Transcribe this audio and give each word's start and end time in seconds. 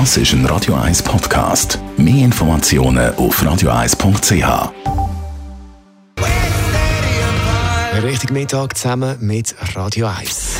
Das 0.00 0.16
ist 0.16 0.32
ein 0.32 0.44
Radio 0.46 0.74
1 0.74 1.04
Podcast. 1.04 1.78
Mehr 1.96 2.24
Informationen 2.24 3.14
auf 3.14 3.40
radio1.ch. 3.40 4.72
Richtig 8.02 8.32
Mittag 8.32 8.76
zusammen 8.76 9.16
mit 9.20 9.54
Radio 9.76 10.08
1. 10.08 10.56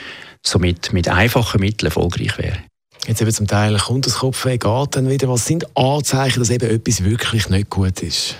somit 0.44 0.92
mit 0.92 1.08
einfachen 1.08 1.60
Mitteln 1.60 1.86
erfolgreich 1.86 2.38
wäre. 2.38 2.58
Jetzt 3.06 3.20
eben 3.22 3.32
zum 3.32 3.46
Teil 3.46 3.76
kommt 3.78 4.06
das 4.06 4.16
Kopfweh, 4.16 4.58
geht 4.58 4.96
dann 4.96 5.08
wieder. 5.08 5.28
Was 5.28 5.46
sind 5.46 5.76
Anzeichen, 5.76 6.40
dass 6.40 6.50
eben 6.50 6.70
etwas 6.70 7.02
wirklich 7.02 7.48
nicht 7.48 7.70
gut 7.70 8.02
ist? 8.02 8.36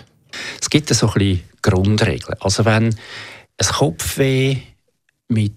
Es 0.61 0.71
gibt 0.71 0.89
so 0.89 1.09
ein 1.09 1.13
bisschen 1.15 1.43
Grundregeln. 1.63 2.37
Also 2.41 2.65
wenn 2.65 2.95
ein 3.59 3.67
Kopfweh 3.67 4.59
mit, 5.29 5.55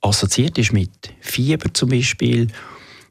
assoziiert 0.00 0.58
ist 0.58 0.72
mit 0.72 0.90
Fieber 1.20 1.72
zum 1.72 1.90
Beispiel, 1.90 2.48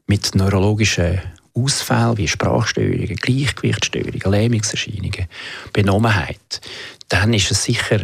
mit 0.06 0.34
neurologischen 0.34 1.20
Ausfälle 1.54 2.16
wie 2.18 2.28
Sprachstörungen, 2.28 3.16
Gleichgewichtsstörungen, 3.16 4.20
Lähmungserscheinungen, 4.30 5.26
Benommenheit, 5.72 6.60
dann 7.08 7.32
ist 7.32 7.50
es 7.50 7.64
sicher 7.64 8.00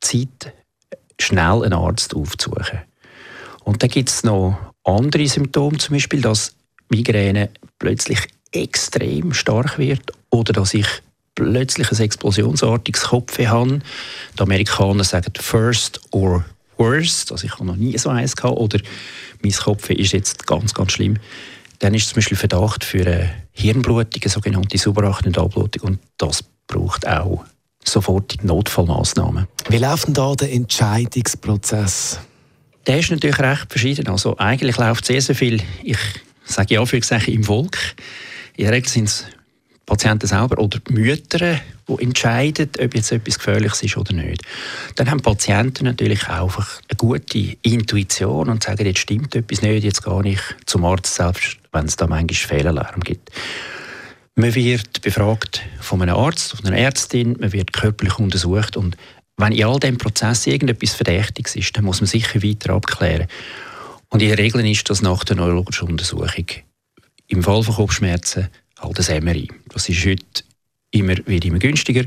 Zeit, 0.00 0.52
schnell 1.20 1.62
einen 1.62 1.72
Arzt 1.72 2.14
aufzusuchen. 2.14 2.80
Und 3.66 3.82
dann 3.82 3.90
gibt 3.90 4.08
es 4.08 4.22
noch 4.22 4.56
andere 4.84 5.26
Symptome, 5.26 5.78
zum 5.78 5.96
Beispiel, 5.96 6.20
dass 6.20 6.54
Migräne 6.88 7.50
plötzlich 7.80 8.20
extrem 8.52 9.34
stark 9.34 9.76
wird 9.76 10.12
oder 10.30 10.52
dass 10.52 10.72
ich 10.72 10.86
plötzlich 11.34 11.90
ein 11.90 11.98
explosionsartiges 11.98 13.02
Kopfweh 13.08 13.48
habe. 13.48 13.80
Die 14.38 14.40
Amerikaner 14.40 15.02
sagen 15.02 15.32
first 15.36 16.00
or 16.12 16.44
worst, 16.76 17.32
also 17.32 17.44
ich 17.44 17.52
habe 17.54 17.66
noch 17.66 17.74
nie 17.74 17.98
so 17.98 18.08
eins 18.08 18.36
gehabt, 18.36 18.56
oder 18.56 18.78
mein 19.42 19.52
Kopfweh 19.52 19.94
ist 19.94 20.12
jetzt 20.12 20.46
ganz, 20.46 20.72
ganz 20.72 20.92
schlimm. 20.92 21.18
Dann 21.80 21.92
ist 21.92 22.08
zum 22.08 22.16
Beispiel 22.16 22.36
Verdacht 22.36 22.84
für 22.84 23.04
eine 23.04 23.30
Hirnblutung, 23.50 24.22
eine 24.22 24.30
sogenannte 24.30 24.78
Subarachnoidalblutung. 24.78 25.82
Und 25.82 25.98
das 26.18 26.44
braucht 26.68 27.06
auch 27.06 27.44
sofortige 27.84 28.46
Notfallmaßnahmen. 28.46 29.48
Wie 29.68 29.78
läuft 29.78 30.06
denn 30.06 30.14
da 30.14 30.34
der 30.36 30.52
Entscheidungsprozess? 30.52 32.20
Der 32.86 33.00
ist 33.00 33.10
natürlich 33.10 33.38
recht 33.38 33.66
verschieden. 33.68 34.08
Also 34.08 34.38
eigentlich 34.38 34.76
läuft 34.76 35.06
sehr, 35.06 35.20
sehr 35.20 35.34
viel, 35.34 35.60
ich 35.82 35.98
sage 36.44 36.74
ja 36.74 36.86
für 36.86 37.00
im 37.26 37.44
Volk. 37.44 37.78
In 38.56 38.64
der 38.64 38.72
Regel 38.72 38.88
sind 38.88 39.08
es 39.08 39.24
Patienten 39.84 40.26
selber 40.26 40.58
oder 40.58 40.78
die 40.78 40.92
Mütter, 40.92 41.60
die 41.88 42.02
entscheiden, 42.02 42.70
ob 42.80 42.94
jetzt 42.94 43.12
etwas 43.12 43.38
Gefährliches 43.38 43.82
ist 43.82 43.96
oder 43.96 44.12
nicht. 44.12 44.42
Dann 44.96 45.10
haben 45.10 45.20
Patienten 45.20 45.84
natürlich 45.84 46.28
auch 46.28 46.58
eine 46.58 46.96
gute 46.96 47.56
Intuition 47.62 48.48
und 48.48 48.64
sagen, 48.64 48.84
jetzt 48.84 48.98
stimmt 48.98 49.34
etwas 49.36 49.62
nicht, 49.62 49.84
jetzt 49.84 50.02
gar 50.02 50.22
nicht 50.22 50.42
zum 50.66 50.84
Arzt 50.84 51.14
selbst, 51.14 51.58
wenn 51.72 51.86
es 51.86 51.96
da 51.96 52.06
manchmal 52.08 52.34
Fehlalarm 52.34 53.00
gibt. 53.00 53.30
Man 54.34 54.54
wird 54.54 55.02
befragt 55.02 55.62
von 55.80 56.02
einem 56.02 56.16
Arzt, 56.16 56.56
von 56.56 56.66
einer 56.66 56.78
Ärztin, 56.78 57.36
man 57.38 57.52
wird 57.52 57.72
körperlich 57.72 58.18
untersucht 58.18 58.76
und 58.76 58.96
wenn 59.36 59.52
in 59.52 59.64
all 59.64 59.78
diesem 59.78 59.98
Prozess 59.98 60.46
irgendetwas 60.46 60.94
Verdächtiges 60.94 61.56
ist, 61.56 61.76
dann 61.76 61.84
muss 61.84 62.00
man 62.00 62.08
sicher 62.08 62.42
weiter 62.42 62.74
abklären. 62.74 63.28
Und 64.08 64.22
in 64.22 64.28
der 64.28 64.38
Regel 64.38 64.66
ist 64.68 64.88
das 64.88 65.02
nach 65.02 65.24
der 65.24 65.36
neurologischen 65.36 65.88
Untersuchung 65.88 66.46
im 67.28 67.42
Fall 67.42 67.62
von 67.62 67.74
Kopfschmerzen 67.74 68.48
halt 68.78 69.10
ein 69.10 69.24
MRI. 69.24 69.48
Das 69.68 69.88
ist 69.88 70.04
heute 70.06 70.44
immer, 70.90 71.16
wird 71.26 71.44
immer 71.44 71.58
günstiger 71.58 72.04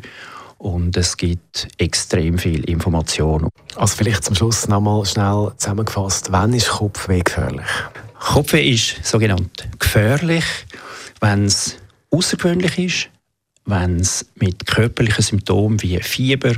und 0.57 0.95
es 0.97 1.17
gibt 1.17 1.67
extrem 1.77 2.37
viel 2.37 2.63
Information. 2.69 3.49
Also 3.75 3.97
vielleicht 3.97 4.23
zum 4.23 4.35
Schluss 4.35 4.67
nochmal 4.67 5.05
schnell 5.05 5.51
zusammengefasst, 5.57 6.31
wann 6.31 6.53
ist 6.53 6.69
Kopfweh 6.69 7.21
gefährlich? 7.21 7.65
Kopfweh 8.19 8.71
ist 8.71 9.05
sogenannt 9.05 9.67
gefährlich, 9.79 10.45
wenn 11.21 11.45
es 11.45 11.77
außergewöhnlich 12.11 12.77
ist, 12.77 13.09
wenn 13.65 13.99
es 13.99 14.25
mit 14.35 14.65
körperlichen 14.65 15.23
Symptomen 15.23 15.81
wie 15.81 15.99
Fieber, 16.01 16.55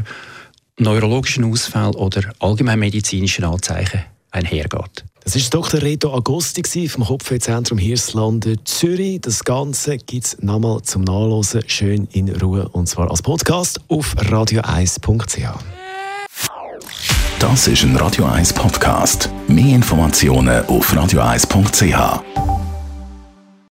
neurologischen 0.83 1.45
Ausfall 1.45 1.91
oder 1.95 2.33
allgemeinmedizinischen 2.39 3.45
Anzeichen 3.45 4.01
einhergeht. 4.31 5.05
Das 5.23 5.35
ist 5.35 5.53
Dr. 5.53 5.81
Reto 5.81 6.13
Agosti 6.15 6.89
vom 6.89 7.05
Kopfwehzentrum 7.05 7.77
Hirslande 7.77 8.63
Zürich. 8.63 9.21
Das 9.21 9.43
Ganze 9.43 9.97
gibt 9.97 10.25
es 10.25 10.37
nochmal 10.41 10.81
zum 10.81 11.03
Nachlesen, 11.03 11.63
schön 11.67 12.07
in 12.11 12.29
Ruhe, 12.35 12.67
und 12.69 12.87
zwar 12.87 13.11
als 13.11 13.21
Podcast 13.21 13.79
auf 13.87 14.15
radio1.ch. 14.17 15.59
Das 17.39 17.67
ist 17.67 17.83
ein 17.83 17.95
Radio 17.95 18.25
1 18.25 18.53
Podcast. 18.53 19.29
Mehr 19.47 19.75
Informationen 19.75 20.65
auf 20.65 20.93
radio1.ch. 20.93 22.50